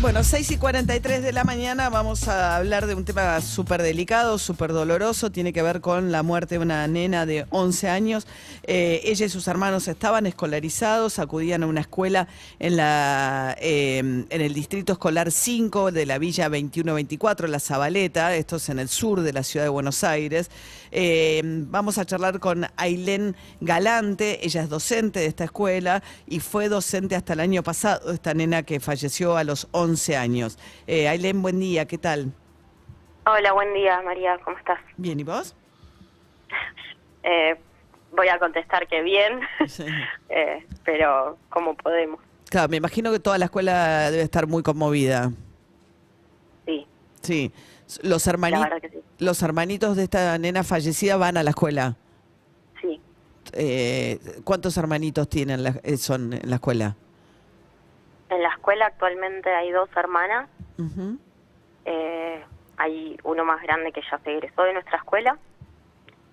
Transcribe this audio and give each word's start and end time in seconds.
Bueno, 0.00 0.24
6 0.24 0.52
y 0.52 0.56
43 0.56 1.22
de 1.22 1.30
la 1.30 1.44
mañana 1.44 1.90
vamos 1.90 2.26
a 2.26 2.56
hablar 2.56 2.86
de 2.86 2.94
un 2.94 3.04
tema 3.04 3.38
súper 3.42 3.82
delicado, 3.82 4.38
súper 4.38 4.72
doloroso. 4.72 5.30
Tiene 5.30 5.52
que 5.52 5.60
ver 5.60 5.82
con 5.82 6.10
la 6.10 6.22
muerte 6.22 6.54
de 6.54 6.60
una 6.60 6.88
nena 6.88 7.26
de 7.26 7.44
11 7.50 7.90
años. 7.90 8.26
Eh, 8.62 9.02
ella 9.04 9.26
y 9.26 9.28
sus 9.28 9.46
hermanos 9.46 9.88
estaban 9.88 10.24
escolarizados, 10.24 11.18
acudían 11.18 11.64
a 11.64 11.66
una 11.66 11.82
escuela 11.82 12.28
en, 12.58 12.78
la, 12.78 13.54
eh, 13.60 13.98
en 13.98 14.40
el 14.40 14.54
distrito 14.54 14.94
escolar 14.94 15.30
5 15.30 15.92
de 15.92 16.06
la 16.06 16.16
Villa 16.16 16.44
2124, 16.44 17.46
La 17.46 17.60
Zabaleta. 17.60 18.34
Esto 18.34 18.56
es 18.56 18.70
en 18.70 18.78
el 18.78 18.88
sur 18.88 19.20
de 19.20 19.34
la 19.34 19.42
ciudad 19.42 19.66
de 19.66 19.70
Buenos 19.70 20.02
Aires. 20.02 20.50
Eh, 20.92 21.42
vamos 21.44 21.98
a 21.98 22.06
charlar 22.06 22.40
con 22.40 22.66
Ailén 22.76 23.36
Galante. 23.60 24.46
Ella 24.46 24.62
es 24.62 24.70
docente 24.70 25.20
de 25.20 25.26
esta 25.26 25.44
escuela 25.44 26.02
y 26.26 26.40
fue 26.40 26.70
docente 26.70 27.16
hasta 27.16 27.34
el 27.34 27.40
año 27.40 27.62
pasado, 27.62 28.12
esta 28.12 28.32
nena 28.32 28.62
que 28.62 28.80
falleció 28.80 29.36
a 29.36 29.44
los 29.44 29.68
11 29.72 29.89
años. 30.16 30.58
Eh, 30.86 31.08
Ailén, 31.08 31.42
buen 31.42 31.58
día, 31.60 31.84
¿qué 31.86 31.98
tal? 31.98 32.32
Hola, 33.26 33.52
buen 33.52 33.72
día, 33.74 34.00
María, 34.02 34.38
¿cómo 34.44 34.56
estás? 34.56 34.78
Bien, 34.96 35.18
¿y 35.20 35.24
vos? 35.24 35.54
Eh, 37.22 37.54
voy 38.16 38.28
a 38.28 38.38
contestar 38.38 38.88
que 38.88 39.02
bien, 39.02 39.40
Sí. 39.68 39.84
eh, 40.30 40.66
pero 40.84 41.36
¿cómo 41.50 41.74
podemos? 41.76 42.18
Claro, 42.48 42.68
me 42.70 42.78
imagino 42.78 43.12
que 43.12 43.20
toda 43.20 43.36
la 43.36 43.44
escuela 43.44 44.10
debe 44.10 44.22
estar 44.22 44.46
muy 44.46 44.62
conmovida. 44.62 45.30
Sí, 46.66 46.86
Sí. 47.20 47.52
Los, 48.02 48.26
la 48.26 48.32
hermani- 48.32 48.62
verdad 48.62 48.80
que 48.80 48.88
sí. 48.88 48.98
los 49.18 49.42
hermanitos 49.42 49.96
de 49.96 50.04
esta 50.04 50.38
nena 50.38 50.64
fallecida 50.64 51.16
van 51.18 51.36
a 51.36 51.42
la 51.42 51.50
escuela. 51.50 51.96
Sí, 52.80 52.98
Eh, 53.52 54.18
¿Cuántos 54.44 54.76
hermanitos 54.78 55.28
tienen 55.28 55.62
la- 55.62 55.78
eh, 55.82 55.96
son 55.98 56.32
en 56.32 56.48
la 56.48 56.56
escuela? 56.56 56.96
En 58.30 58.42
la 58.42 58.50
escuela 58.50 58.86
actualmente 58.86 59.54
hay 59.54 59.70
dos 59.70 59.88
hermanas. 59.96 60.48
Eh, 61.84 62.44
hay 62.76 63.18
uno 63.24 63.44
más 63.44 63.62
grande 63.62 63.92
que 63.92 64.00
ya 64.10 64.18
se 64.18 64.32
egresó 64.32 64.62
de 64.62 64.72
nuestra 64.72 64.98
escuela 64.98 65.38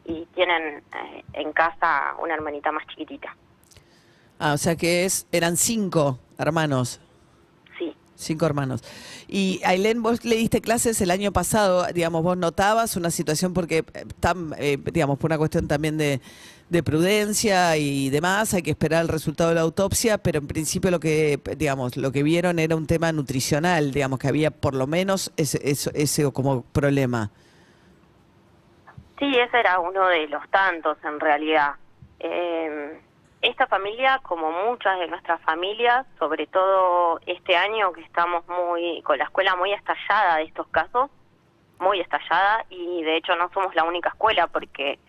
y 0.05 0.25
tienen 0.33 0.77
eh, 0.77 1.23
en 1.33 1.51
casa 1.51 2.15
una 2.21 2.33
hermanita 2.33 2.71
más 2.71 2.87
chiquitita. 2.87 3.35
Ah, 4.39 4.53
o 4.53 4.57
sea 4.57 4.75
que 4.75 5.05
es, 5.05 5.27
eran 5.31 5.57
cinco 5.57 6.19
hermanos. 6.37 7.01
Sí, 7.77 7.95
Cinco 8.15 8.45
hermanos. 8.45 8.83
Y 9.27 9.61
Ailén, 9.65 10.01
vos 10.01 10.23
le 10.23 10.37
diste 10.37 10.61
clases 10.61 11.01
el 11.01 11.11
año 11.11 11.31
pasado, 11.31 11.85
digamos, 11.93 12.23
vos 12.23 12.37
notabas 12.37 12.95
una 12.95 13.11
situación 13.11 13.53
porque, 13.53 13.79
eh, 13.93 14.05
tan, 14.19 14.53
eh, 14.57 14.77
digamos, 14.77 15.17
por 15.17 15.29
una 15.29 15.37
cuestión 15.37 15.67
también 15.67 15.97
de, 15.97 16.21
de 16.69 16.83
prudencia 16.83 17.77
y 17.77 18.09
demás, 18.09 18.53
hay 18.53 18.61
que 18.61 18.71
esperar 18.71 19.01
el 19.01 19.07
resultado 19.07 19.49
de 19.49 19.55
la 19.55 19.61
autopsia, 19.61 20.17
pero 20.17 20.39
en 20.39 20.47
principio 20.47 20.91
lo 20.91 20.99
que, 20.99 21.39
digamos, 21.57 21.95
lo 21.95 22.11
que 22.11 22.23
vieron 22.23 22.59
era 22.59 22.75
un 22.75 22.87
tema 22.87 23.11
nutricional, 23.11 23.91
digamos, 23.91 24.19
que 24.19 24.27
había 24.27 24.51
por 24.51 24.73
lo 24.75 24.85
menos 24.87 25.31
ese, 25.37 25.59
eso- 25.69 25.91
ese 25.93 26.29
como 26.33 26.63
problema. 26.63 27.31
sí, 29.19 29.25
ese 29.37 29.59
era 29.59 29.79
uno 29.79 30.07
de 30.07 30.27
los 30.27 30.47
tantos 30.49 30.97
en 31.03 31.19
realidad. 31.19 31.75
Eh, 32.19 32.99
esta 33.41 33.67
familia, 33.67 34.19
como 34.23 34.51
muchas 34.51 34.99
de 34.99 35.07
nuestras 35.07 35.39
familias, 35.41 36.05
sobre 36.19 36.47
todo 36.47 37.19
este 37.25 37.55
año 37.55 37.93
que 37.93 38.01
estamos 38.01 38.43
muy 38.47 39.01
con 39.03 39.17
la 39.17 39.23
escuela 39.25 39.55
muy 39.55 39.71
estallada 39.73 40.37
de 40.37 40.43
estos 40.43 40.67
casos, 40.67 41.09
muy 41.79 41.99
estallada 42.01 42.65
y 42.69 43.03
de 43.03 43.17
hecho 43.17 43.35
no 43.35 43.49
somos 43.53 43.73
la 43.75 43.83
única 43.83 44.09
escuela 44.09 44.47
porque 44.47 44.99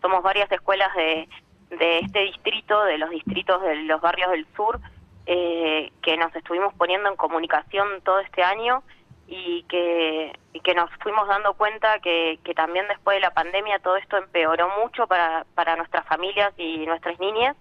somos 0.00 0.22
varias 0.22 0.50
escuelas 0.50 0.94
de, 0.94 1.28
de 1.70 1.98
este 2.00 2.20
distrito, 2.20 2.84
de 2.84 2.98
los 2.98 3.10
distritos 3.10 3.62
de 3.62 3.76
los 3.76 4.00
barrios 4.00 4.30
del 4.30 4.46
sur, 4.54 4.80
eh, 5.26 5.92
que 6.02 6.16
nos 6.16 6.34
estuvimos 6.34 6.72
poniendo 6.74 7.08
en 7.08 7.16
comunicación 7.16 8.00
todo 8.02 8.20
este 8.20 8.42
año 8.42 8.82
y 9.26 9.64
que, 9.64 10.32
y 10.54 10.60
que 10.60 10.74
nos 10.74 10.90
fuimos 11.02 11.28
dando 11.28 11.52
cuenta 11.52 11.98
que, 11.98 12.38
que 12.42 12.54
también 12.54 12.88
después 12.88 13.16
de 13.16 13.20
la 13.20 13.34
pandemia 13.34 13.78
todo 13.78 13.96
esto 13.98 14.16
empeoró 14.16 14.70
mucho 14.82 15.06
para, 15.06 15.44
para 15.54 15.76
nuestras 15.76 16.06
familias 16.06 16.54
y 16.56 16.86
nuestras 16.86 17.20
niñas 17.20 17.54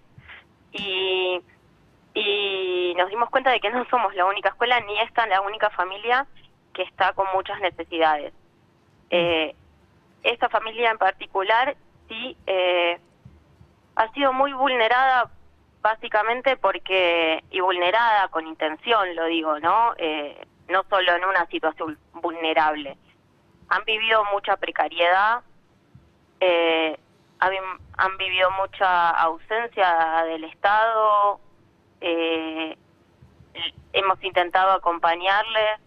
y, 0.72 1.42
y 2.14 2.94
nos 2.96 3.10
dimos 3.10 3.30
cuenta 3.30 3.52
de 3.52 3.60
que 3.60 3.70
no 3.70 3.86
somos 3.90 4.16
la 4.16 4.26
única 4.26 4.50
escuela 4.50 4.80
ni 4.80 4.98
esta 5.02 5.28
la 5.28 5.42
única 5.42 5.70
familia 5.72 6.26
que 6.74 6.84
está 6.84 7.12
con 7.14 7.28
muchas 7.34 7.60
necesidades. 7.60 8.34
Eh, 9.10 9.54
esta 10.24 10.48
familia 10.48 10.92
en 10.92 10.98
particular 10.98 11.76
sí 12.08 12.38
eh, 12.46 13.00
ha 13.96 14.12
sido 14.14 14.34
muy 14.34 14.54
vulnerada 14.54 15.30
básicamente 15.82 16.58
porque, 16.58 17.44
y 17.50 17.60
vulnerada 17.62 18.28
con 18.30 18.46
intención, 18.48 19.16
lo 19.16 19.26
digo, 19.26 19.60
¿no? 19.60 19.94
Eh, 19.98 20.46
no 20.70 20.84
solo 20.90 21.16
en 21.16 21.24
una 21.26 21.46
situación 21.48 21.98
vulnerable. 22.14 22.98
Han 23.70 23.84
vivido 23.86 24.24
mucha 24.34 24.58
precariedad, 24.58 25.42
eh, 26.40 26.98
han, 27.40 28.18
vivido 28.18 28.52
mucha 28.52 29.10
ausencia 29.12 30.24
del 30.26 30.44
Estado, 30.46 31.40
eh, 32.02 32.78
hemos 33.94 34.24
intentado 34.24 34.72
acompañarles, 34.72 35.80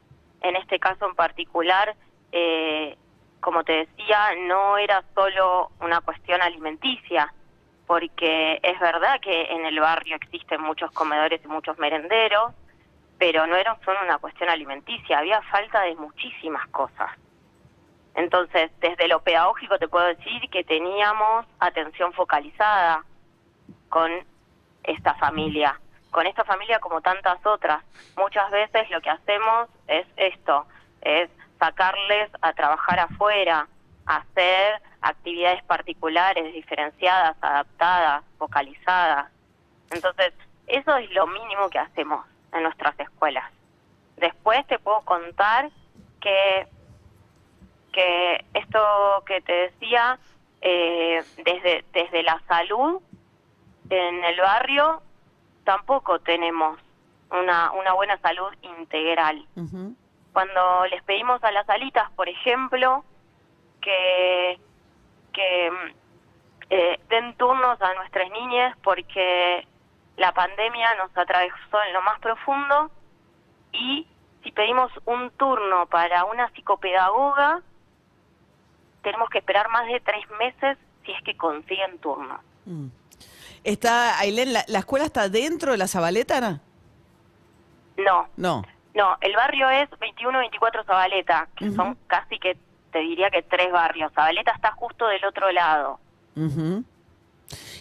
en 0.43 0.57
este 0.57 0.79
caso 0.79 1.07
en 1.07 1.15
particular, 1.15 1.95
eh, 2.33 2.97
como 3.41 3.65
te 3.65 3.73
decía, 3.73 4.35
no 4.47 4.77
era 4.79 5.03
solo 5.15 5.71
una 5.81 6.01
cuestión 6.01 6.41
alimenticia, 6.43 7.33
porque 7.87 8.61
es 8.63 8.79
verdad 8.79 9.21
que 9.21 9.53
en 9.53 9.67
el 9.67 9.81
barrio 9.81 10.17
existen 10.17 10.61
muchos 10.61 10.91
comedores 10.93 11.41
y 11.45 11.49
muchos 11.49 11.79
merenderos, 11.79 12.53
pero 13.19 13.47
no 13.47 13.57
era 13.57 13.77
solo 13.85 13.99
una 14.03 14.19
cuestión 14.19 14.49
alimenticia, 14.49 15.19
había 15.19 15.43
falta 15.43 15.83
de 15.83 15.95
muchísimas 15.97 16.67
cosas. 16.69 17.11
Entonces, 18.15 18.71
desde 18.81 19.09
lo 19.09 19.23
pedagógico 19.23 19.79
te 19.79 19.89
puedo 19.89 20.07
decir 20.07 20.49
que 20.51 20.65
teníamos 20.65 21.47
atención 21.59 22.13
focalizada 22.13 23.05
con 23.89 24.11
esta 24.83 25.15
familia, 25.15 25.79
con 26.11 26.27
esta 26.27 26.45
familia 26.45 26.81
como 26.81 27.01
tantas 27.01 27.45
otras. 27.45 27.85
Muchas 28.17 28.51
veces 28.51 28.91
lo 28.91 29.01
que 29.01 29.11
hacemos 29.11 29.69
es 29.87 30.07
esto, 30.17 30.67
es 31.03 31.31
sacarles 31.61 32.31
a 32.41 32.53
trabajar 32.53 32.99
afuera, 32.99 33.69
hacer 34.07 34.83
actividades 35.03 35.63
particulares, 35.65 36.53
diferenciadas, 36.53 37.37
adaptadas, 37.41 38.25
focalizadas. 38.39 39.31
Entonces, 39.91 40.33
eso 40.67 40.97
es 40.97 41.11
lo 41.13 41.29
mínimo 41.29 41.69
que 41.71 41.79
hacemos 41.79 42.27
en 42.53 42.65
nuestras 42.65 42.99
escuelas. 42.99 43.45
Después 44.17 44.67
te 44.67 44.79
puedo 44.79 45.03
contar 45.03 45.71
que 46.21 46.67
que 47.93 48.45
esto 48.55 48.81
que 49.27 49.41
te 49.41 49.53
decía, 49.53 50.19
eh, 50.61 51.25
desde, 51.45 51.85
desde 51.93 52.23
la 52.23 52.41
salud 52.47 53.01
en 53.89 54.25
el 54.25 54.41
barrio, 54.41 55.03
tampoco 55.65 56.21
tenemos 56.21 56.79
una, 57.31 57.73
una 57.73 57.93
buena 57.95 58.17
salud 58.19 58.53
integral. 58.63 59.45
Ujú. 59.57 59.95
Cuando 60.33 60.87
les 60.87 61.03
pedimos 61.03 61.43
a 61.43 61.51
las 61.51 61.69
alitas, 61.69 62.11
por 62.13 62.29
ejemplo, 62.29 63.05
que, 63.81 64.61
que 65.33 65.71
mm, 65.71 65.95
eh, 66.71 67.01
den 67.09 67.35
turnos 67.37 67.81
a 67.83 67.95
nuestras 67.95 68.31
niñas 68.31 68.77
porque 68.83 69.67
la 70.17 70.33
pandemia 70.33 70.95
nos 70.97 71.17
atravesó 71.17 71.83
en 71.87 71.93
lo 71.93 72.03
más 72.03 72.21
profundo 72.21 72.91
y 73.73 74.07
si 74.43 74.53
pedimos 74.53 74.93
un 75.05 75.31
turno 75.31 75.87
para 75.87 76.25
una 76.25 76.49
psicopedagoga, 76.51 77.63
tenemos 79.03 79.29
que 79.31 79.39
esperar 79.39 79.69
más 79.71 79.87
de 79.87 80.01
tres 80.01 80.25
meses 80.39 80.79
si 81.05 81.13
es 81.13 81.23
que 81.25 81.37
consiguen 81.37 81.99
turno. 81.99 82.41
Mm. 82.67 82.87
Está, 83.65 84.19
Ailén, 84.19 84.53
¿la, 84.53 84.65
la 84.69 84.79
escuela 84.79 85.05
está 85.05 85.29
dentro 85.29 85.73
de 85.73 85.79
la 85.79 85.89
Zabaleta? 85.89 86.41
No. 86.41 86.61
No, 87.97 88.29
No. 88.37 88.63
No, 88.95 89.17
el 89.21 89.35
barrio 89.37 89.69
es 89.71 89.89
21-24 89.91 90.85
Zabaleta, 90.85 91.49
que 91.57 91.71
son 91.73 91.97
casi 92.07 92.39
que, 92.39 92.57
te 92.93 92.99
diría 92.99 93.31
que 93.31 93.43
tres 93.43 93.71
barrios. 93.71 94.13
Zabaleta 94.13 94.53
está 94.53 94.73
justo 94.73 95.07
del 95.07 95.25
otro 95.25 95.51
lado. 95.53 96.01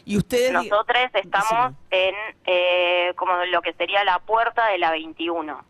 Y 0.06 0.18
ustedes... 0.18 0.52
Nosotros 0.52 0.98
estamos 1.14 1.74
en 1.92 2.16
eh, 2.46 3.14
como 3.16 3.34
lo 3.46 3.62
que 3.62 3.74
sería 3.74 4.04
la 4.04 4.20
puerta 4.20 4.68
de 4.68 4.78
la 4.78 4.92
21. 4.92 5.64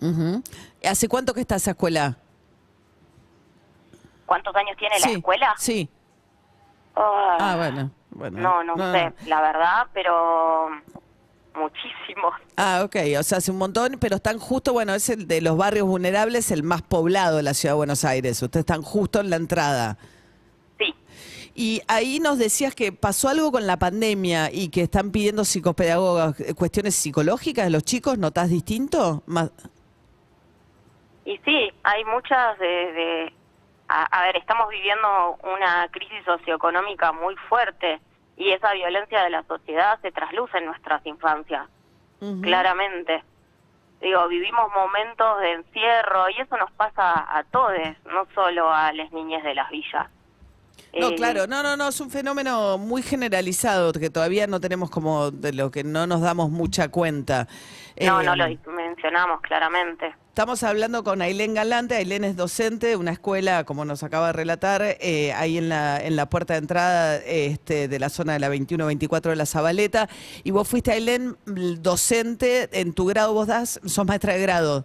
Ujú. 0.00 0.42
¿Hace 0.84 1.08
cuánto 1.08 1.34
que 1.34 1.40
está 1.40 1.56
esa 1.56 1.72
escuela? 1.72 2.16
¿Cuántos 4.26 4.54
años 4.56 4.76
tiene 4.76 4.98
la 4.98 5.10
escuela? 5.10 5.54
Sí. 5.58 5.88
Ah, 6.96 7.36
Ah, 7.40 7.56
bueno. 7.56 7.90
bueno. 8.10 8.40
No, 8.40 8.64
no, 8.64 8.92
sé, 8.92 9.12
la 9.26 9.40
verdad, 9.40 9.86
pero 9.92 10.68
muchísimos. 11.54 12.34
Ah, 12.56 12.82
ok. 12.84 12.96
O 13.18 13.22
sea, 13.22 13.38
hace 13.38 13.50
un 13.50 13.58
montón, 13.58 13.96
pero 14.00 14.16
están 14.16 14.38
justo, 14.38 14.72
bueno, 14.72 14.94
es 14.94 15.08
el 15.08 15.26
de 15.28 15.40
los 15.40 15.56
barrios 15.56 15.86
vulnerables, 15.86 16.50
el 16.50 16.62
más 16.62 16.82
poblado 16.82 17.36
de 17.38 17.42
la 17.42 17.54
ciudad 17.54 17.74
de 17.74 17.78
Buenos 17.78 18.04
Aires. 18.04 18.40
Ustedes 18.42 18.62
están 18.62 18.82
justo 18.82 19.20
en 19.20 19.30
la 19.30 19.36
entrada. 19.36 19.96
Sí, 20.78 20.94
Y 21.54 21.82
ahí 21.88 22.18
nos 22.20 22.38
decías 22.38 22.74
que 22.74 22.90
pasó 22.92 23.28
algo 23.28 23.52
con 23.52 23.66
la 23.66 23.78
pandemia 23.78 24.50
y 24.52 24.68
que 24.68 24.82
están 24.82 25.10
pidiendo 25.12 25.44
psicopedagogas, 25.44 26.38
eh, 26.40 26.54
cuestiones 26.54 26.94
psicológicas 26.94 27.64
de 27.66 27.70
los 27.70 27.84
chicos, 27.84 28.18
¿notás 28.18 28.50
distinto? 28.50 29.22
Más- 29.26 29.50
Y 31.24 31.38
sí, 31.44 31.70
hay 31.82 32.04
muchas 32.04 32.58
de... 32.58 32.66
de- 32.66 33.32
a, 33.88 34.04
a 34.04 34.22
ver, 34.26 34.36
estamos 34.36 34.68
viviendo 34.70 35.38
una 35.42 35.86
crisis 35.90 36.24
socioeconómica 36.24 37.12
muy 37.12 37.36
fuerte 37.48 38.00
y 38.36 38.50
esa 38.50 38.72
violencia 38.72 39.22
de 39.22 39.30
la 39.30 39.42
sociedad 39.44 39.98
se 40.02 40.10
trasluce 40.12 40.58
en 40.58 40.66
nuestras 40.66 41.04
infancias, 41.06 41.68
claramente. 42.42 43.22
Digo, 44.00 44.26
vivimos 44.28 44.70
momentos 44.74 45.40
de 45.40 45.52
encierro 45.52 46.28
y 46.30 46.40
eso 46.40 46.56
nos 46.56 46.70
pasa 46.72 47.24
a 47.36 47.42
todos, 47.44 47.72
no 48.04 48.26
solo 48.34 48.72
a 48.72 48.92
las 48.92 49.10
niñas 49.12 49.42
de 49.44 49.54
las 49.54 49.70
villas. 49.70 50.08
No, 50.98 51.08
Eh, 51.08 51.14
claro, 51.16 51.46
no, 51.46 51.62
no, 51.62 51.76
no, 51.76 51.88
es 51.88 52.00
un 52.00 52.10
fenómeno 52.10 52.78
muy 52.78 53.02
generalizado 53.02 53.92
que 53.92 54.10
todavía 54.10 54.46
no 54.46 54.60
tenemos 54.60 54.90
como 54.90 55.30
de 55.30 55.52
lo 55.52 55.70
que 55.70 55.84
no 55.84 56.06
nos 56.06 56.20
damos 56.20 56.50
mucha 56.50 56.88
cuenta. 56.88 57.48
No, 58.00 58.20
Eh, 58.20 58.24
no 58.24 58.36
lo 58.36 58.46
mencionamos 58.72 59.40
claramente. 59.40 60.14
Estamos 60.34 60.64
hablando 60.64 61.04
con 61.04 61.22
Ailén 61.22 61.54
Galante. 61.54 61.94
Ailén 61.94 62.24
es 62.24 62.36
docente 62.36 62.88
de 62.88 62.96
una 62.96 63.12
escuela, 63.12 63.62
como 63.62 63.84
nos 63.84 64.02
acaba 64.02 64.26
de 64.26 64.32
relatar, 64.32 64.82
eh, 64.82 65.32
ahí 65.32 65.58
en 65.58 65.68
la, 65.68 65.96
en 65.96 66.16
la 66.16 66.26
puerta 66.26 66.54
de 66.54 66.58
entrada 66.58 67.18
este, 67.18 67.86
de 67.86 67.98
la 68.00 68.08
zona 68.08 68.32
de 68.32 68.40
la 68.40 68.48
21-24 68.48 69.30
de 69.30 69.36
la 69.36 69.46
Zabaleta. 69.46 70.08
Y 70.42 70.50
vos 70.50 70.68
fuiste, 70.68 70.90
Ailén, 70.90 71.36
docente 71.44 72.68
en 72.72 72.94
tu 72.94 73.06
grado, 73.06 73.32
vos 73.32 73.46
das, 73.46 73.80
sos 73.84 74.04
maestra 74.04 74.32
de 74.32 74.42
grado. 74.42 74.84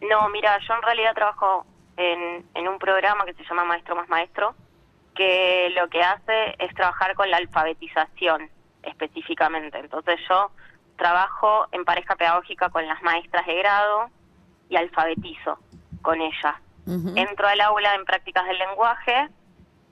No, 0.00 0.28
mira, 0.30 0.58
yo 0.66 0.74
en 0.74 0.82
realidad 0.82 1.14
trabajo 1.14 1.64
en, 1.96 2.44
en 2.54 2.66
un 2.66 2.80
programa 2.80 3.24
que 3.26 3.34
se 3.34 3.44
llama 3.44 3.62
Maestro 3.62 3.94
más 3.94 4.08
Maestro, 4.08 4.56
que 5.14 5.72
lo 5.76 5.88
que 5.90 6.02
hace 6.02 6.56
es 6.58 6.74
trabajar 6.74 7.14
con 7.14 7.30
la 7.30 7.36
alfabetización 7.36 8.50
específicamente. 8.82 9.78
Entonces 9.78 10.18
yo 10.28 10.50
trabajo 10.96 11.68
en 11.70 11.84
pareja 11.84 12.16
pedagógica 12.16 12.68
con 12.70 12.84
las 12.88 13.00
maestras 13.00 13.46
de 13.46 13.54
grado 13.54 14.10
y 14.74 14.76
alfabetizo 14.76 15.58
con 16.02 16.20
ellas. 16.20 16.56
Ujú. 16.86 17.12
Entro 17.16 17.46
al 17.46 17.60
aula 17.60 17.94
en 17.94 18.04
prácticas 18.04 18.44
del 18.46 18.58
lenguaje 18.58 19.28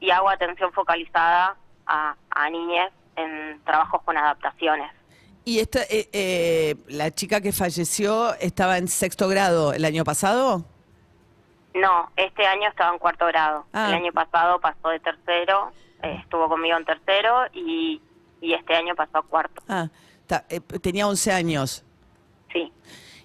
y 0.01 0.11
hago 0.11 0.29
atención 0.29 0.73
focalizada 0.73 1.57
a, 1.87 2.17
a 2.31 2.51
niñez 2.51 2.91
en 3.17 3.61
trabajos 3.65 4.03
con 4.03 4.17
adaptaciones. 4.19 4.91
Y 5.45 5.61
esta, 5.61 5.83
eh, 5.85 6.09
eh, 6.13 6.75
la 6.89 7.11
chica 7.13 7.41
que 7.41 7.53
falleció 7.53 8.35
estaba 8.41 8.79
en 8.79 8.89
sexto 8.89 9.29
grado 9.29 9.73
el 9.73 9.85
año 9.85 10.05
pasado. 10.05 10.65
No, 11.75 12.11
este 12.17 12.45
año 12.47 12.69
estaba 12.69 12.93
en 12.93 12.99
cuarto 12.99 13.27
grado. 13.27 13.65
Ah. 13.73 13.89
El 13.89 13.95
año 13.95 14.13
pasado 14.13 14.61
pasó 14.61 14.89
de 14.91 15.01
tercero, 15.01 15.73
eh, 16.03 16.17
estuvo 16.21 16.49
conmigo 16.49 16.77
en 16.77 16.85
tercero 16.85 17.45
y, 17.55 18.01
y 18.41 18.53
este 18.55 18.75
año 18.75 18.95
pasó 18.95 19.19
a 19.19 19.23
cuarto. 19.23 19.63
Ah, 19.69 19.89
ta- 20.27 20.45
eh, 20.49 20.61
tenía 20.61 21.07
11 21.07 21.33
años. 21.33 21.85
Sí, 22.53 22.71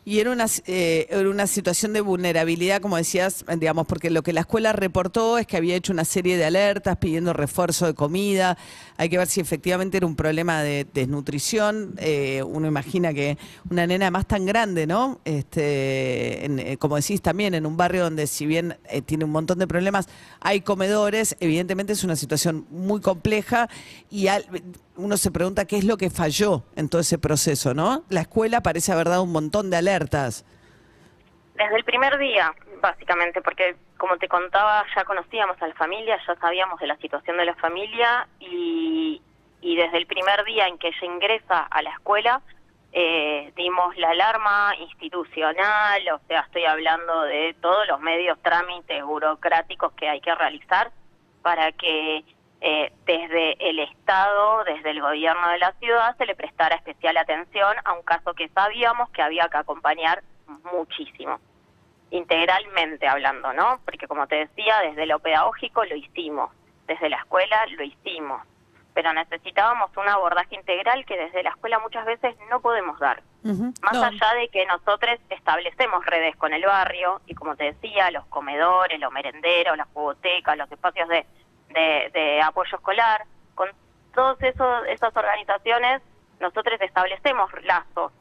Y 0.07 0.21
era 0.21 0.31
una, 0.31 0.45
eh, 0.67 1.05
era 1.09 1.29
una 1.29 1.47
situación 1.47 1.91
de 1.91 1.99
vulnerabilidad, 1.99 2.79
como 2.79 2.95
decías, 2.95 3.43
digamos, 3.57 3.85
porque 3.87 4.09
lo 4.09 4.23
que 4.23 4.31
la 4.31 4.39
escuela 4.39 4.71
reportó 4.71 5.37
es 5.37 5.45
que 5.45 5.57
había 5.57 5.75
hecho 5.75 5.91
una 5.91 6.05
serie 6.05 6.37
de 6.37 6.45
alertas 6.45 6.95
pidiendo 6.95 7.33
refuerzo 7.33 7.87
de 7.87 7.93
comida. 7.93 8.57
Hay 8.95 9.09
que 9.09 9.17
ver 9.17 9.27
si 9.27 9.41
efectivamente 9.41 9.97
era 9.97 10.07
un 10.07 10.15
problema 10.15 10.63
de 10.63 10.87
desnutrición. 10.93 11.95
Eh, 11.97 12.41
uno 12.41 12.67
imagina 12.67 13.13
que 13.13 13.37
una 13.69 13.85
nena 13.85 14.09
más 14.09 14.25
tan 14.25 14.45
grande, 14.45 14.87
¿no? 14.87 15.19
Este, 15.25 16.45
en, 16.45 16.59
eh, 16.59 16.77
como 16.77 16.95
decís 16.95 17.21
también, 17.21 17.53
en 17.53 17.65
un 17.65 17.75
barrio 17.75 18.03
donde 18.03 18.27
si 18.27 18.45
bien 18.45 18.77
tiene 19.07 19.25
un 19.25 19.31
montón 19.31 19.59
de 19.59 19.67
problemas, 19.67 20.07
hay 20.39 20.61
comedores, 20.61 21.35
evidentemente 21.41 21.91
es 21.91 22.05
una 22.05 22.15
situación 22.15 22.65
muy 22.71 23.01
compleja 23.01 23.67
y 24.09 24.27
al- 24.27 24.45
uno 24.97 25.17
se 25.17 25.31
pregunta 25.31 25.65
qué 25.65 25.77
es 25.77 25.85
lo 25.85 25.97
que 25.97 26.09
falló 26.09 26.63
en 26.75 26.89
todo 26.89 27.01
ese 27.01 27.17
proceso, 27.17 27.73
¿no? 27.73 28.03
La 28.09 28.21
escuela 28.21 28.61
parece 28.61 28.91
haber 28.91 29.07
dado 29.09 29.23
un 29.23 29.31
montón 29.31 29.69
de 29.69 29.77
alertas. 29.77 30.45
desde 31.55 31.75
el 31.75 31.83
primer 31.83 32.17
día, 32.17 32.53
básicamente, 32.81 33.41
porque 33.41 33.75
como 33.97 34.17
te 34.17 34.27
contaba, 34.27 34.85
ya 34.95 35.03
conocíamos 35.05 35.61
a 35.61 35.67
la 35.67 35.73
familia, 35.75 36.19
ya 36.27 36.35
sabíamos 36.35 36.79
de 36.79 36.87
la 36.87 36.97
situación 36.97 37.37
de 37.37 37.45
la 37.45 37.55
familia 37.55 38.27
y, 38.39 39.21
y 39.61 39.75
desde 39.75 39.97
el 39.97 40.05
primer 40.05 40.43
día 40.45 40.67
en 40.67 40.77
que 40.77 40.89
ella 40.89 41.05
ingresa 41.05 41.63
a 41.63 41.81
la 41.81 41.91
escuela, 41.91 42.41
eh, 42.93 43.51
dimos 43.55 43.97
la 43.97 44.11
alarma 44.11 44.73
institucional, 44.79 46.01
o 46.13 46.19
sea, 46.27 46.41
estoy 46.41 46.65
hablando 46.65 47.23
de 47.23 47.55
todos 47.61 47.87
los 47.87 47.99
medios, 47.99 48.39
trámites 48.41 49.03
burocráticos 49.03 49.93
que 49.93 50.07
hay 50.07 50.21
que 50.21 50.33
realizar 50.33 50.91
para 51.41 51.71
que 51.73 52.23
eh, 52.59 52.91
desde 53.05 53.69
el 53.69 53.79
Estado, 53.79 54.63
desde 54.63 54.89
el 54.89 55.01
gobierno 55.01 55.47
de 55.49 55.59
la 55.59 55.73
ciudad, 55.73 56.17
se 56.17 56.25
le 56.25 56.35
prestara 56.35 56.75
especial 56.75 57.17
atención 57.17 57.75
a 57.85 57.93
un 57.93 58.01
caso 58.01 58.33
que 58.33 58.49
sabíamos 58.49 59.09
que 59.11 59.21
había 59.21 59.47
que 59.49 59.57
acompañar 59.57 60.23
muchísimo, 60.73 61.39
integralmente 62.09 63.07
hablando, 63.07 63.53
¿no? 63.53 63.79
Porque 63.85 64.07
como 64.07 64.27
te 64.27 64.35
decía, 64.35 64.79
desde 64.81 65.05
lo 65.05 65.19
pedagógico 65.19 65.85
lo 65.85 65.95
hicimos, 65.95 66.51
desde 66.87 67.09
la 67.09 67.17
escuela 67.17 67.65
lo 67.67 67.83
hicimos, 67.83 68.41
pero 68.93 69.13
necesitábamos 69.13 69.95
un 69.95 70.09
abordaje 70.09 70.55
integral 70.55 71.05
que 71.05 71.17
desde 71.17 71.43
la 71.43 71.51
escuela 71.51 71.77
muchas 71.79 72.05
veces 72.05 72.35
no 72.49 72.59
podemos 72.59 72.97
dar. 72.99 73.21
Más 73.43 73.93
No, 73.93 74.03
allá 74.03 74.33
de 74.33 74.49
que 74.49 74.65
nosotros 74.65 75.19
establecemos 75.29 76.05
redes 76.05 76.35
con 76.35 76.53
el 76.53 76.65
barrio 76.65 77.21
y 77.27 77.35
como 77.35 77.55
te 77.55 77.65
decía, 77.65 78.09
los 78.11 78.25
comedores, 78.25 78.99
los 78.99 79.11
merenderos, 79.11 79.77
las 79.77 79.87
jugotecas, 79.93 80.57
los 80.57 80.69
espacios 80.71 81.07
de, 81.07 81.25
de, 81.77 82.19
de 82.19 82.41
apoyo 82.41 82.77
escolar, 82.77 83.23
con 83.55 83.69
todas 84.13 84.37
esas 84.41 85.15
organizaciones 85.15 86.01
nosotros 86.39 86.79
establecemos 86.81 87.49
lazos 87.63 88.11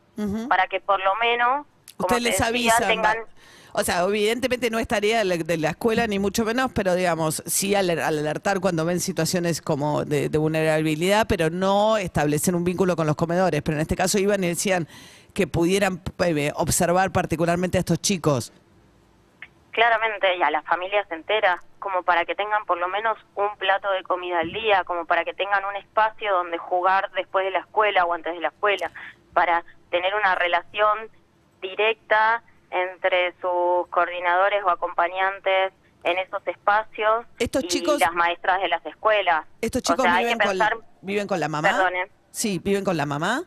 para 0.48 0.66
que 0.66 0.80
por 0.80 0.98
lo 1.02 1.14
menos, 1.16 1.66
Usted 1.98 2.16
te 2.16 2.20
les 2.22 2.40
avisa. 2.40 2.86
tengan... 2.86 3.18
O 3.78 3.82
sea, 3.82 4.00
evidentemente 4.04 4.70
no 4.70 4.78
es 4.78 4.88
tarea 4.88 5.22
de 5.22 5.56
la, 5.58 5.68
escuela 5.68 6.06
ni 6.06 6.18
mucho 6.18 6.46
menos, 6.46 6.72
pero 6.72 6.94
digamos, 6.94 7.42
sí 7.44 7.74
al, 7.74 7.90
al 7.90 8.00
alertar 8.00 8.60
cuando 8.60 8.86
ven 8.86 9.00
situaciones 9.00 9.60
como 9.60 10.06
de, 10.06 10.30
de 10.30 10.38
vulnerabilidad, 10.38 11.26
pero 11.28 11.50
no 11.50 11.98
establecer 11.98 12.54
un 12.54 12.64
vínculo 12.64 12.96
con 12.96 13.06
los 13.06 13.16
comedores. 13.16 13.60
Pero 13.60 13.76
en 13.76 13.82
este 13.82 13.94
caso 13.94 14.18
iban 14.18 14.42
y 14.44 14.48
decían 14.48 14.88
que 15.34 15.46
pudieran 15.46 16.00
eh, 16.20 16.52
observar 16.54 17.12
particularmente 17.12 17.76
a 17.76 17.80
estos 17.80 18.00
chicos. 18.00 18.50
claramente 19.72 20.34
y 20.38 20.42
a 20.42 20.50
las 20.50 20.64
familias 20.64 21.06
enteras, 21.10 21.60
como 21.78 22.02
para 22.02 22.24
que 22.24 22.34
tengan 22.34 22.64
por 22.66 22.78
lo 22.78 22.88
menos 22.88 23.16
un 23.34 23.56
plato 23.58 23.90
de 23.92 24.02
comida 24.02 24.40
al 24.40 24.52
día, 24.52 24.84
como 24.84 25.04
para 25.06 25.24
que 25.24 25.34
tengan 25.34 25.64
un 25.64 25.76
espacio 25.76 26.32
donde 26.32 26.58
jugar 26.58 27.10
después 27.12 27.44
de 27.44 27.50
la 27.52 27.60
escuela 27.60 28.04
o 28.04 28.12
antes 28.14 28.34
de 28.34 28.40
la 28.40 28.48
escuela, 28.48 28.90
para 29.32 29.64
tener 29.90 30.14
una 30.14 30.34
relación 30.34 31.10
directa 31.60 32.42
entre 32.70 33.32
sus 33.40 33.86
coordinadores 33.88 34.62
o 34.64 34.70
acompañantes 34.70 35.72
en 36.04 36.18
esos 36.18 36.46
espacios 36.46 37.26
Estos 37.38 37.64
y 37.64 37.68
chicos- 37.68 37.98
las 38.00 38.12
maestras 38.12 38.60
de 38.60 38.68
las 38.68 38.84
escuelas. 38.86 39.44
¿Estos 39.60 39.80
O 39.82 39.84
chicos 39.84 40.06
hay 40.06 40.24
viven, 40.24 40.38
con, 40.38 40.48
pensar, 40.48 40.76
viven 41.02 41.26
con 41.26 41.40
la 41.40 41.48
mamá? 41.48 41.68
Perdonen. 41.68 42.08
Sí, 42.30 42.60
viven 42.62 42.84
con 42.84 42.96
la 42.96 43.06
mamá. 43.06 43.42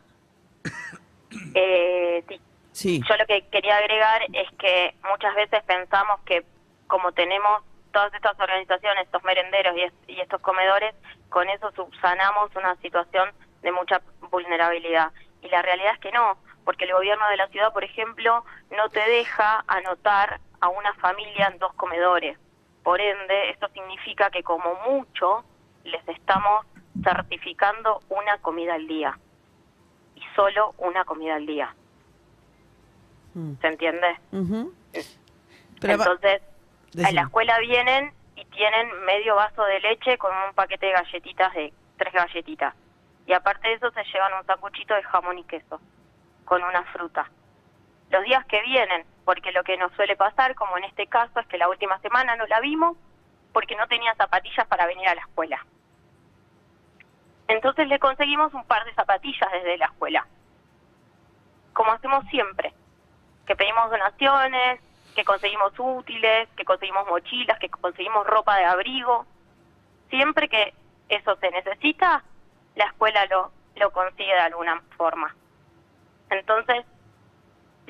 eh, 1.53 2.23
sí, 2.27 2.41
Sí. 2.71 3.01
Yo 3.09 3.15
lo 3.17 3.25
que 3.25 3.45
quería 3.49 3.75
agregar 3.77 4.21
es 4.31 4.47
que 4.57 4.95
muchas 5.09 5.35
veces 5.35 5.61
pensamos 5.63 6.19
que 6.25 6.45
como 6.87 7.11
tenemos 7.11 7.61
todas 7.91 8.13
estas 8.13 8.39
organizaciones, 8.39 9.05
estos 9.05 9.23
merenderos 9.23 9.75
y, 9.77 9.81
es- 9.83 9.93
y 10.07 10.19
estos 10.19 10.41
comedores, 10.41 10.93
con 11.29 11.47
eso 11.49 11.71
subsanamos 11.71 12.55
una 12.55 12.75
situación 12.77 13.29
de 13.61 13.71
mucha 13.71 14.01
vulnerabilidad. 14.31 15.11
Y 15.41 15.49
la 15.49 15.61
realidad 15.61 15.93
es 15.93 15.99
que 15.99 16.11
no, 16.11 16.37
porque 16.65 16.85
el 16.85 16.93
gobierno 16.93 17.27
de 17.29 17.37
la 17.37 17.47
ciudad, 17.47 17.73
por 17.73 17.83
ejemplo, 17.83 18.43
no 18.75 18.89
te 18.89 18.99
deja 19.01 19.63
anotar 19.67 20.39
a 20.61 20.67
una 20.69 20.93
familia 20.95 21.47
en 21.47 21.57
dos 21.59 21.73
comedores. 21.73 22.37
Por 22.83 22.99
ende, 23.01 23.49
esto 23.49 23.67
significa 23.69 24.29
que 24.29 24.43
como 24.43 24.75
mucho 24.89 25.43
les 25.83 26.05
estamos 26.07 26.65
certificando 27.03 28.01
una 28.09 28.37
comida 28.39 28.73
al 28.75 28.87
día. 28.87 29.17
Y 30.15 30.21
solo 30.35 30.73
una 30.77 31.05
comida 31.05 31.35
al 31.35 31.45
día. 31.45 31.73
Mm. 33.33 33.53
¿Se 33.61 33.67
entiende? 33.67 34.17
Pero 35.79 35.97
va- 35.97 36.05
Entonces, 36.89 37.05
a 37.05 37.07
decime. 37.07 37.13
la 37.13 37.21
escuela 37.27 37.59
vienen 37.59 38.13
y 38.35 38.45
tienen 38.45 39.05
medio 39.05 39.35
vaso 39.35 39.63
de 39.63 39.79
leche 39.79 40.17
con 40.17 40.31
un 40.35 40.53
paquete 40.53 40.87
de 40.87 40.91
galletitas 40.93 41.53
de 41.53 41.73
tres 41.97 42.13
galletitas. 42.13 42.73
Y 43.27 43.33
aparte 43.33 43.67
de 43.67 43.75
eso 43.75 43.91
se 43.91 44.03
llevan 44.05 44.33
un 44.33 44.45
sacuchito 44.45 44.95
de 44.95 45.03
jamón 45.03 45.37
y 45.37 45.43
queso 45.43 45.79
con 46.45 46.63
una 46.63 46.83
fruta. 46.85 47.29
Los 48.09 48.23
días 48.23 48.43
que 48.45 48.61
vienen, 48.63 49.05
porque 49.23 49.51
lo 49.51 49.63
que 49.63 49.77
nos 49.77 49.91
suele 49.93 50.15
pasar, 50.15 50.55
como 50.55 50.77
en 50.79 50.85
este 50.85 51.05
caso, 51.05 51.39
es 51.39 51.47
que 51.47 51.59
la 51.59 51.69
última 51.69 51.99
semana 51.99 52.35
no 52.35 52.47
la 52.47 52.59
vimos 52.59 52.97
porque 53.53 53.75
no 53.75 53.87
tenía 53.87 54.15
zapatillas 54.15 54.65
para 54.67 54.87
venir 54.87 55.07
a 55.07 55.15
la 55.15 55.21
escuela. 55.21 55.63
Entonces 57.47 57.87
le 57.87 57.99
conseguimos 57.99 58.53
un 58.53 58.63
par 58.65 58.83
de 58.85 58.93
zapatillas 58.93 59.51
desde 59.51 59.77
la 59.77 59.85
escuela, 59.85 60.25
como 61.73 61.91
hacemos 61.91 62.25
siempre, 62.29 62.73
que 63.45 63.55
pedimos 63.55 63.89
donaciones, 63.89 64.79
que 65.19 65.25
conseguimos 65.25 65.73
útiles, 65.77 66.47
que 66.55 66.63
conseguimos 66.63 67.05
mochilas, 67.05 67.59
que 67.59 67.67
conseguimos 67.67 68.25
ropa 68.25 68.55
de 68.55 68.63
abrigo. 68.63 69.25
siempre 70.09 70.47
que 70.47 70.73
eso 71.09 71.35
se 71.41 71.51
necesita, 71.51 72.23
la 72.75 72.85
escuela 72.85 73.25
lo, 73.25 73.51
lo 73.75 73.91
consigue 73.91 74.33
de 74.33 74.39
alguna 74.39 74.81
forma. 74.95 75.35
Entonces, 76.29 76.85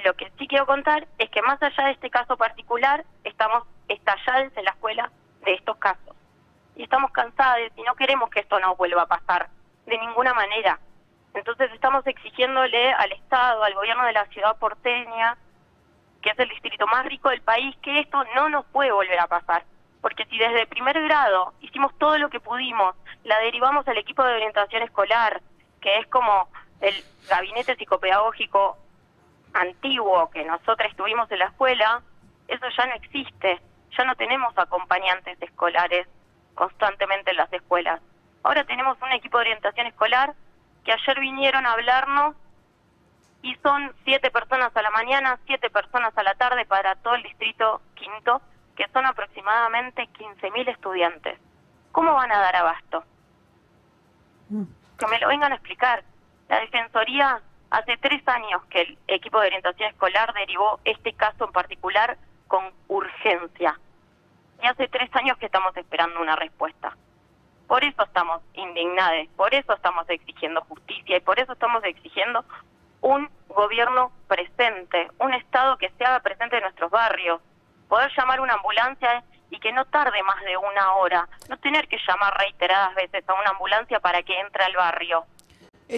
lo 0.03 0.15
que 0.15 0.31
sí 0.39 0.47
quiero 0.47 0.65
contar 0.65 1.07
es 1.19 1.29
que 1.29 1.43
más 1.43 1.61
allá 1.61 1.85
de 1.85 1.91
este 1.91 2.09
caso 2.09 2.35
particular, 2.35 3.05
estamos 3.23 3.63
estallados 3.87 4.51
en 4.57 4.65
la 4.65 4.71
escuela 4.71 5.11
de 5.45 5.53
estos 5.53 5.77
casos. 5.77 6.15
Y 6.75 6.83
estamos 6.83 7.11
cansados 7.11 7.69
y 7.75 7.83
no 7.83 7.93
queremos 7.93 8.31
que 8.31 8.39
esto 8.39 8.59
no 8.59 8.75
vuelva 8.75 9.03
a 9.03 9.07
pasar 9.07 9.49
de 9.85 9.97
ninguna 9.99 10.33
manera. 10.33 10.79
Entonces 11.35 11.71
estamos 11.73 12.07
exigiéndole 12.07 12.91
al 12.91 13.11
Estado, 13.11 13.63
al 13.63 13.75
gobierno 13.75 14.03
de 14.05 14.13
la 14.13 14.25
ciudad 14.29 14.57
porteña, 14.57 15.37
que 16.21 16.29
es 16.29 16.39
el 16.39 16.49
distrito 16.49 16.85
más 16.87 17.05
rico 17.05 17.29
del 17.29 17.41
país, 17.41 17.75
que 17.81 17.99
esto 17.99 18.23
no 18.35 18.49
nos 18.49 18.65
puede 18.65 18.91
volver 18.91 19.19
a 19.19 19.27
pasar. 19.27 19.63
Porque 20.01 20.25
si 20.25 20.37
desde 20.37 20.67
primer 20.67 21.01
grado 21.03 21.53
hicimos 21.61 21.97
todo 21.97 22.17
lo 22.17 22.29
que 22.29 22.39
pudimos, 22.39 22.95
la 23.23 23.39
derivamos 23.39 23.87
al 23.87 23.97
equipo 23.97 24.23
de 24.23 24.35
orientación 24.35 24.83
escolar, 24.83 25.41
que 25.81 25.97
es 25.99 26.07
como 26.07 26.49
el 26.81 26.95
gabinete 27.27 27.75
psicopedagógico 27.75 28.77
antiguo 29.53 30.29
que 30.31 30.45
nosotros 30.45 30.95
tuvimos 30.95 31.29
en 31.31 31.39
la 31.39 31.45
escuela, 31.45 32.01
eso 32.47 32.65
ya 32.77 32.85
no 32.85 32.93
existe. 32.93 33.59
Ya 33.97 34.03
no 34.05 34.15
tenemos 34.15 34.55
acompañantes 34.57 35.41
escolares 35.41 36.07
constantemente 36.53 37.31
en 37.31 37.37
las 37.37 37.51
escuelas. 37.51 38.01
Ahora 38.43 38.63
tenemos 38.63 38.97
un 39.01 39.11
equipo 39.11 39.37
de 39.37 39.43
orientación 39.43 39.87
escolar 39.87 40.33
que 40.83 40.93
ayer 40.93 41.19
vinieron 41.19 41.65
a 41.65 41.73
hablarnos 41.73 42.35
y 43.41 43.55
son 43.63 43.93
siete 44.03 44.31
personas 44.31 44.75
a 44.75 44.81
la 44.81 44.91
mañana, 44.91 45.39
siete 45.45 45.69
personas 45.69 46.17
a 46.17 46.23
la 46.23 46.35
tarde 46.35 46.65
para 46.65 46.95
todo 46.95 47.15
el 47.15 47.23
distrito 47.23 47.81
quinto, 47.95 48.41
que 48.75 48.87
son 48.89 49.05
aproximadamente 49.05 50.07
15.000 50.09 50.69
estudiantes. 50.69 51.39
¿Cómo 51.91 52.13
van 52.13 52.31
a 52.31 52.39
dar 52.39 52.55
abasto? 52.55 53.03
Mm. 54.49 54.63
Que 54.97 55.07
me 55.07 55.19
lo 55.19 55.27
vengan 55.27 55.51
a 55.51 55.55
explicar. 55.55 56.03
La 56.49 56.59
Defensoría 56.59 57.41
hace 57.71 57.97
tres 57.97 58.27
años 58.27 58.63
que 58.69 58.81
el 58.81 58.97
equipo 59.07 59.39
de 59.39 59.47
orientación 59.47 59.89
escolar 59.89 60.33
derivó 60.33 60.79
este 60.83 61.13
caso 61.13 61.45
en 61.45 61.51
particular 61.51 62.17
con 62.47 62.71
urgencia. 62.87 63.79
Y 64.61 64.67
hace 64.67 64.87
tres 64.89 65.09
años 65.15 65.37
que 65.37 65.45
estamos 65.45 65.75
esperando 65.77 66.19
una 66.19 66.35
respuesta. 66.35 66.97
Por 67.67 67.83
eso 67.83 68.03
estamos 68.03 68.41
indignados, 68.53 69.27
por 69.37 69.53
eso 69.53 69.73
estamos 69.73 70.09
exigiendo 70.09 70.61
justicia 70.61 71.17
y 71.17 71.21
por 71.21 71.39
eso 71.39 71.53
estamos 71.53 71.83
exigiendo 71.83 72.43
un 73.01 73.29
gobierno 73.47 74.11
presente, 74.27 75.09
un 75.19 75.33
Estado 75.33 75.77
que 75.77 75.91
se 75.97 76.03
haga 76.05 76.19
presente 76.19 76.57
en 76.57 76.63
nuestros 76.63 76.91
barrios, 76.91 77.41
poder 77.87 78.11
llamar 78.15 78.39
una 78.41 78.53
ambulancia 78.53 79.23
y 79.49 79.59
que 79.59 79.71
no 79.71 79.85
tarde 79.85 80.21
más 80.23 80.41
de 80.43 80.55
una 80.57 80.93
hora, 80.95 81.27
no 81.49 81.57
tener 81.57 81.87
que 81.87 81.97
llamar 82.07 82.37
reiteradas 82.37 82.95
veces 82.95 83.27
a 83.27 83.33
una 83.33 83.49
ambulancia 83.49 83.99
para 83.99 84.21
que 84.21 84.39
entre 84.39 84.63
al 84.63 84.75
barrio. 84.75 85.25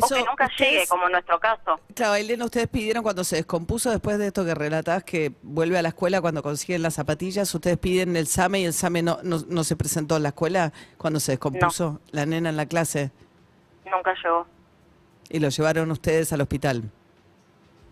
o 0.01 0.07
que 0.07 0.23
nunca 0.23 0.49
llegue, 0.57 0.87
como 0.87 1.07
en 1.07 1.11
nuestro 1.11 1.37
caso. 1.37 1.79
Claro, 1.93 2.15
Elena, 2.15 2.45
ustedes 2.45 2.69
pidieron 2.69 3.03
cuando 3.03 3.25
se 3.25 3.35
descompuso, 3.35 3.91
después 3.91 4.17
de 4.17 4.27
esto 4.27 4.45
que 4.45 4.55
relatás, 4.55 5.03
que 5.03 5.33
vuelve 5.41 5.77
a 5.77 5.81
la 5.81 5.89
escuela 5.89 6.21
cuando 6.21 6.41
consiguen 6.41 6.81
las 6.81 6.93
zapatillas, 6.93 7.53
ustedes 7.53 7.77
piden 7.77 8.15
el 8.15 8.27
SAME 8.27 8.61
y 8.61 8.65
el 8.65 8.73
SAME 8.73 9.01
no, 9.01 9.19
no, 9.23 9.39
no 9.49 9.63
se 9.65 9.75
presentó 9.75 10.15
en 10.15 10.23
la 10.23 10.29
escuela 10.29 10.71
cuando 10.97 11.19
se 11.19 11.33
descompuso 11.33 11.99
la 12.11 12.25
nena 12.25 12.49
en 12.49 12.55
la 12.55 12.67
clase. 12.67 13.11
Nunca 13.85 14.13
llegó. 14.23 14.47
Y 15.31 15.39
lo 15.39 15.49
llevaron 15.49 15.89
ustedes 15.91 16.31
al 16.33 16.41
hospital. 16.41 16.83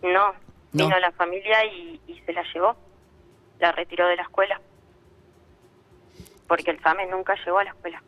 No, 0.02 0.34
No. 0.74 0.86
vino 0.86 1.00
la 1.00 1.12
familia 1.14 1.64
y, 1.66 2.00
y 2.08 2.20
se 2.26 2.34
la 2.34 2.44
llevó, 2.54 2.76
la 3.60 3.72
retiró 3.72 4.08
de 4.08 4.16
la 4.18 4.24
escuela. 4.24 4.60
Porque 6.48 6.72
el 6.72 6.82
SAME 6.82 7.06
nunca 7.08 7.36
llegó 7.46 7.60
a 7.60 7.64
la 7.64 7.70
escuela. 7.72 8.04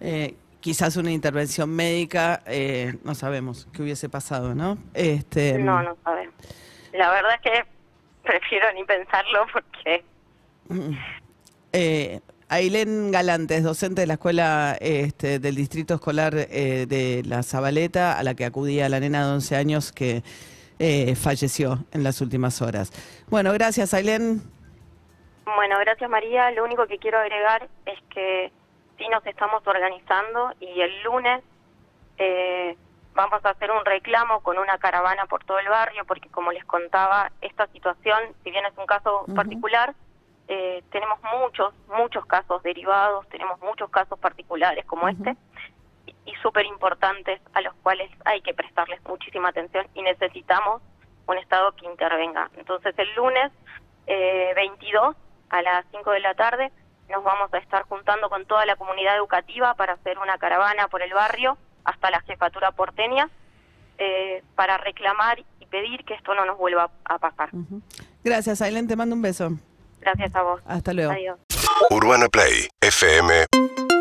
Eh, 0.00 0.36
quizás 0.60 0.96
una 0.96 1.10
intervención 1.10 1.70
médica, 1.70 2.42
eh, 2.46 2.94
no 3.02 3.14
sabemos 3.14 3.66
qué 3.72 3.82
hubiese 3.82 4.08
pasado, 4.08 4.54
¿no? 4.54 4.78
Este, 4.94 5.58
No, 5.58 5.82
no 5.82 5.96
sabemos. 6.04 6.34
La 6.92 7.10
verdad 7.10 7.32
es 7.34 7.40
que 7.40 7.64
prefiero 8.22 8.72
ni 8.74 8.84
pensarlo 8.84 9.46
porque 9.52 10.04
Eh, 11.72 12.20
Ailén 12.50 13.12
Galantes, 13.12 13.62
docente 13.62 14.00
de 14.00 14.06
la 14.06 14.14
escuela 14.14 14.76
este, 14.80 15.38
del 15.38 15.54
distrito 15.54 15.94
escolar 15.94 16.32
eh, 16.34 16.86
de 16.88 17.22
La 17.26 17.42
Zabaleta, 17.42 18.18
a 18.18 18.22
la 18.22 18.34
que 18.34 18.46
acudía 18.46 18.88
la 18.88 19.00
nena 19.00 19.26
de 19.26 19.32
11 19.34 19.56
años 19.56 19.92
que 19.92 20.22
eh, 20.78 21.14
falleció 21.14 21.84
en 21.92 22.04
las 22.04 22.22
últimas 22.22 22.62
horas. 22.62 22.90
Bueno, 23.28 23.52
gracias 23.52 23.92
Ailén. 23.92 24.40
Bueno, 25.44 25.76
gracias 25.80 26.08
María. 26.08 26.50
Lo 26.52 26.64
único 26.64 26.86
que 26.86 26.98
quiero 26.98 27.18
agregar 27.18 27.68
es 27.84 27.98
que 28.14 28.50
sí 28.96 29.04
nos 29.10 29.24
estamos 29.26 29.66
organizando 29.66 30.52
y 30.60 30.80
el 30.80 31.02
lunes 31.02 31.42
eh, 32.16 32.76
vamos 33.14 33.44
a 33.44 33.50
hacer 33.50 33.70
un 33.70 33.84
reclamo 33.84 34.40
con 34.40 34.56
una 34.56 34.78
caravana 34.78 35.26
por 35.26 35.44
todo 35.44 35.58
el 35.58 35.68
barrio 35.68 36.04
porque 36.06 36.30
como 36.30 36.52
les 36.52 36.64
contaba, 36.64 37.30
esta 37.42 37.66
situación, 37.68 38.18
si 38.42 38.50
bien 38.50 38.64
es 38.64 38.76
un 38.78 38.86
caso 38.86 39.26
particular, 39.34 39.94
eh, 40.48 40.82
tenemos 40.90 41.18
muchos, 41.40 41.74
muchos 41.88 42.24
casos 42.26 42.62
derivados, 42.62 43.28
tenemos 43.28 43.60
muchos 43.60 43.90
casos 43.90 44.18
particulares 44.18 44.84
como 44.86 45.08
este 45.08 45.36
y, 46.06 46.14
y 46.24 46.34
súper 46.42 46.64
importantes 46.64 47.40
a 47.52 47.60
los 47.60 47.74
cuales 47.82 48.10
hay 48.24 48.40
que 48.40 48.54
prestarles 48.54 49.00
muchísima 49.04 49.50
atención 49.50 49.86
y 49.94 50.02
necesitamos 50.02 50.80
un 51.26 51.36
Estado 51.36 51.72
que 51.72 51.84
intervenga. 51.86 52.50
Entonces 52.56 52.94
el 52.98 53.14
lunes 53.14 53.52
eh, 54.06 54.52
22 54.56 55.14
a 55.50 55.62
las 55.62 55.84
5 55.90 56.10
de 56.12 56.20
la 56.20 56.34
tarde 56.34 56.72
nos 57.10 57.22
vamos 57.22 57.52
a 57.52 57.58
estar 57.58 57.82
juntando 57.82 58.30
con 58.30 58.46
toda 58.46 58.64
la 58.66 58.76
comunidad 58.76 59.16
educativa 59.16 59.74
para 59.74 59.94
hacer 59.94 60.18
una 60.18 60.38
caravana 60.38 60.88
por 60.88 61.02
el 61.02 61.12
barrio 61.12 61.58
hasta 61.84 62.10
la 62.10 62.20
jefatura 62.22 62.72
porteña 62.72 63.28
eh, 63.98 64.42
para 64.54 64.78
reclamar 64.78 65.38
y 65.60 65.66
pedir 65.66 66.04
que 66.04 66.14
esto 66.14 66.34
no 66.34 66.46
nos 66.46 66.56
vuelva 66.56 66.90
a 67.04 67.18
pasar. 67.18 67.50
Gracias 68.24 68.62
Ailén, 68.62 68.88
te 68.88 68.96
mando 68.96 69.14
un 69.14 69.22
beso. 69.22 69.50
Gracias 70.00 70.34
a 70.34 70.42
vos. 70.42 70.60
Hasta 70.66 70.92
luego. 70.92 71.12
Adiós. 71.12 71.38
UrbanaPlay 71.90 72.68
fm.com 72.80 73.97